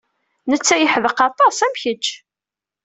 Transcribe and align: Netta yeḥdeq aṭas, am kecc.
Netta 0.49 0.75
yeḥdeq 0.77 1.17
aṭas, 1.27 1.57
am 1.65 1.73
kecc. 1.81 2.05